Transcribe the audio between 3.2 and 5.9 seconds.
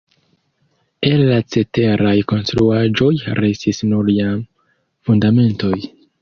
restis nur jam fundamentoj.